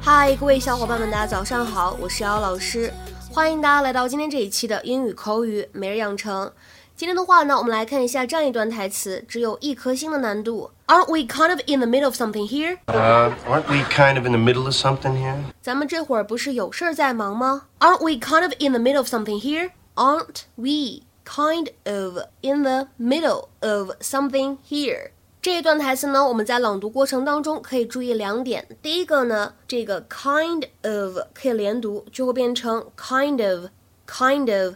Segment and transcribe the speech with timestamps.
[0.00, 2.92] 嗨，各位小伙伴们，大家早上好，我是瑶老师，
[3.30, 6.52] 欢迎大家来到今天这一期的英语口语每日养成。
[6.94, 10.70] 今天的话呢，我们来看一下这样一段台词，只有一颗星的难度。
[10.86, 12.76] Aren't we kind of in the middle of something here?
[12.86, 15.36] Uh, aren't we kind of in the middle of something here?
[15.62, 17.62] 咱们这会儿不是有事儿在忙吗？
[17.80, 19.70] Aren't we kind of in the middle of something here?
[19.94, 25.12] Aren't we kind of in the middle of something here?
[25.41, 28.67] 这一段台词呢，我们在朗读过程当中可以注意两点。
[28.81, 33.67] 第一个呢，这个 kind of 可以连读，就会变成 kind of
[34.05, 34.75] kind of。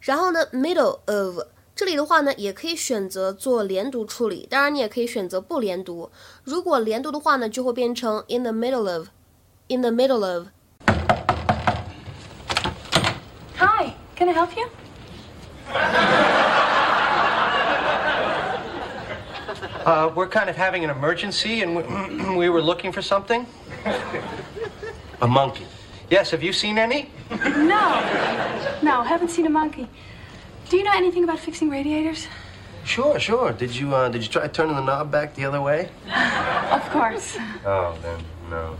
[0.00, 1.40] 然后呢，middle of
[1.76, 6.10] 这里的话呢，也可以选择做连读处理，当然你也可以选择不连读。
[6.42, 10.46] 如果连读的话呢，就会变成 in the middle of，in the middle of。
[13.58, 14.66] Hi, can I help you?
[19.88, 23.46] Uh, we're kind of having an emergency and we, we were looking for something.
[25.22, 25.66] A monkey.
[26.10, 27.08] Yes, have you seen any?
[27.30, 27.86] No.
[28.82, 29.88] No, haven't seen a monkey.
[30.68, 32.26] Do you know anything about fixing radiators?
[32.84, 33.52] Sure, sure.
[33.52, 35.88] Did you uh, did you try turning the knob back the other way?
[36.68, 37.38] Of course.
[37.64, 38.76] Oh, then no.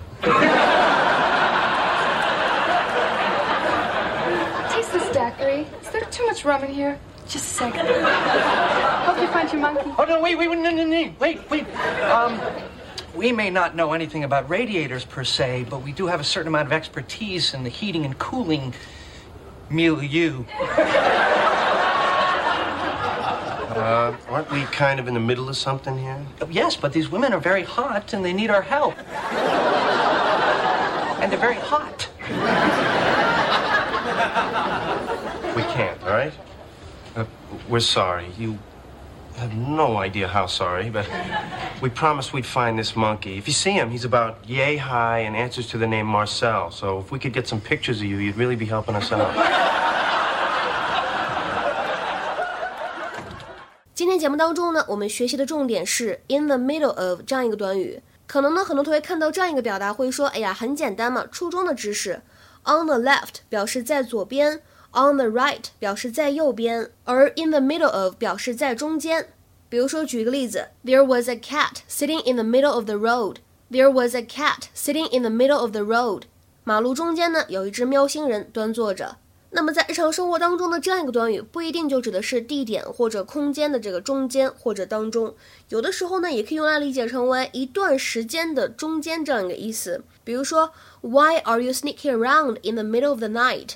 [4.71, 5.67] Taste this daiquiri.
[5.81, 6.99] Is there too much rum in here?
[7.29, 7.87] Just a second.
[7.87, 9.93] Hope you find your monkey.
[9.99, 10.23] Oh no!
[10.23, 11.67] Wait, wait, wait, no, no, no, wait, wait.
[12.05, 12.41] Um,
[13.15, 16.49] we may not know anything about radiators per se, but we do have a certain
[16.49, 18.73] amount of expertise in the heating and cooling
[19.69, 20.45] milieu.
[23.79, 26.25] Uh, aren't we kind of in the middle of something here?
[26.51, 28.97] Yes, but these women are very hot and they need our help.
[31.21, 32.09] And they're very hot.
[35.55, 36.33] We can't, all right?
[37.18, 37.26] Uh,
[37.70, 38.26] we're sorry.
[38.38, 38.58] You
[39.38, 41.06] have no idea how sorry, but
[41.82, 43.38] we promised we'd find this monkey.
[43.38, 46.72] If you see him, he's about yay high and answers to the name Marcel.
[46.72, 49.34] So if we could get some pictures of you, you'd really be helping us out.
[53.96, 58.02] 今天节目当中呢，我们学习的重点是 in the middle of 这样一个短语。
[58.26, 62.22] 可能呢，很多同学看到这样一个表达会说：“哎呀，很简单嘛，初中的知识。”
[62.66, 64.62] On the left 表示在左边
[64.93, 69.29] ，on the right 表示在右边，而 in the middle of 表示在中间。
[69.69, 73.37] 比如说，举一个例子：There was a cat sitting in the middle of the road.
[73.71, 76.23] There was a cat sitting in the middle of the road.
[76.65, 79.17] 马路中间呢，有一只喵星人端坐着。
[79.51, 85.35] 那么在日常生活当中的这样一个短语，不一定就指的是地点或者空间的这个中间或者当中，
[85.71, 90.03] 有的时候呢，也可以用来理解成为一段时间的中间这样一个意思。
[90.23, 93.73] 比如说，Why are you sneaking around in the middle of the night？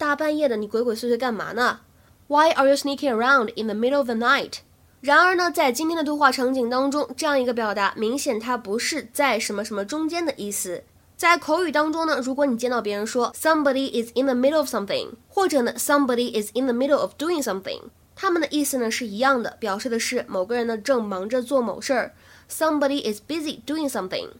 [0.00, 1.80] 大半夜的你鬼鬼祟祟干嘛呢
[2.26, 4.60] ？Why are you sneaking around in the middle of the night？
[5.02, 10.84] 然而呢，在今天的对话场景当中，这样一个表达明显它不是在什么什么中间的意思。
[11.18, 17.82] 在口语当中呢，如果你见到别人说 somebody is in the middle of something，或者呢 somebody is in the middle of doing something，
[18.16, 22.14] 他们的意思呢是一样的，表示的是某个人呢正忙着做某事儿。
[22.48, 24.30] Somebody is busy doing something。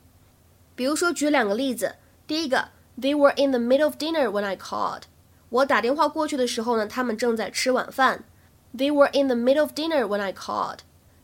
[0.75, 2.69] 比如说举两个例子，第一个
[2.99, 5.03] ，They were in the middle of dinner when I called。
[5.50, 8.25] 我打电话过去的时候呢，他们正在吃晚饭。
[8.77, 10.78] They were in the middle of dinner when I called。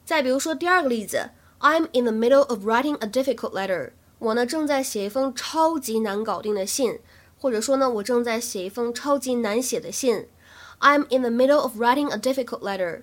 [0.05, 3.93] 再比如说第二个例子，I'm in the middle of writing a difficult letter。
[4.19, 6.99] 我呢正在写一封超级难搞定的信，
[7.39, 10.27] 或者说呢我正在写一封超级难写的信。
[10.81, 13.03] I'm in the middle of writing a difficult letter。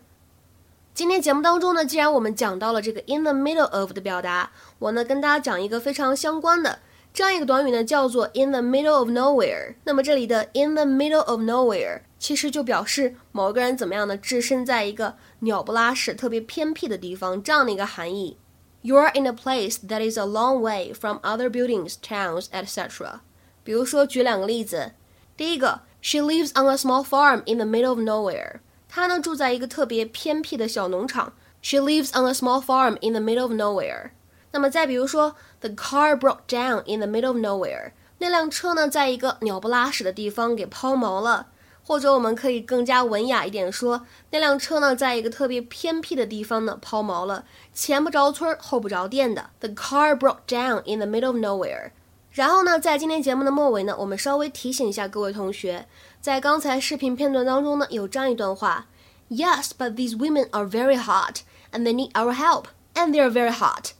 [0.94, 6.80] 今天节目当中呢，既然我们讲到了这个 in the middle of 的表达，我呢跟大家讲一个非常相关的
[7.13, 9.75] 这样一个短语呢，叫做 in the middle of nowhere。
[9.85, 18.37] 那么这里的 in the middle of nowhere 其实就表示某个人怎么样呢，置身在一个鸟不拉屎、特别偏僻的地方这样的一个含义。
[18.83, 23.21] You are in a place that is a long way from other buildings, towns, etc.
[23.65, 24.93] 比如说，举两个例子。
[25.37, 28.61] 第一个，She lives on a small farm in the middle of nowhere.
[28.89, 31.33] 她呢住在一个特别偏僻的小农场。
[31.61, 34.11] She lives on a small farm in the middle of nowhere.
[34.54, 37.92] 那么再比如说，The car broke down in the middle of nowhere.
[38.20, 41.48] 那辆车呢在一个鸟不拉屎的地方给抛锚了。
[41.86, 49.50] 或者我们可以更加文雅一点说，那辆车呢，在一个特别偏僻的地方呢抛锚了，前不着村后不着店的。
[49.60, 51.92] The car broke down in the middle of nowhere。
[52.32, 55.86] 然后呢，在今天节目的末尾呢，我们稍微提醒一下各位同学，
[56.22, 58.88] 在刚才视频片段当中呢，有这样一段话
[59.30, 61.40] ：Yes, but these women are very hot,
[61.74, 63.92] and they need our help, and they are very hot。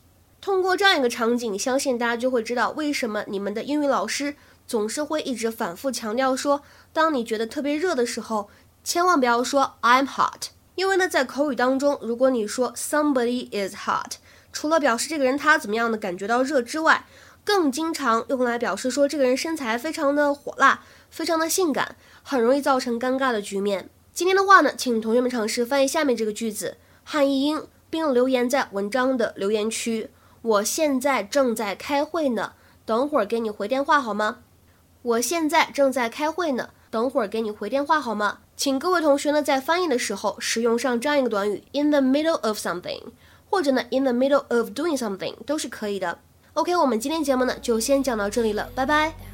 [0.44, 4.36] 通过这样一个场景，相信大家就会知道为什么你们的英语老师
[4.66, 6.60] 总是会一直反复强调说。
[6.92, 8.50] 当你觉得特别热的时候，
[8.84, 14.16] 千万不要说 I'm hot，因为呢，在口语当中，如果你说 somebody is hot，
[14.52, 17.06] 除了表示这个人他怎么样的感觉到热之外，
[17.42, 23.88] 更经常用来表示说这个人身材非常的火辣，非常的性感，很容易造成尴尬的局面。
[24.12, 30.10] 今天的话呢，请同学们尝试翻译下面这个句子，汉译英，并留言在文章的留言区。
[30.44, 32.52] 我现在正在开会呢，
[32.84, 34.40] 等会儿给你回电话好吗？
[35.00, 38.40] 我现在正在开会呢，等会儿给你回电话好吗？
[38.54, 43.00] 请各位同学呢在翻译的时候使用上这样一个短语，in the middle of something，
[43.48, 46.18] 或者呢 in the middle of doing something 都是可以的。
[46.52, 49.33] OK，我们今天节目呢就先讲到这里了，拜拜。